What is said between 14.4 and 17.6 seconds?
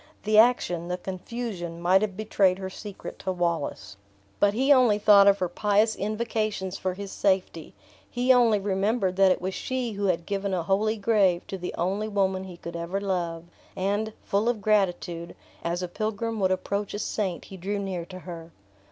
of gratitude, as a pilgrim would approach a saint, he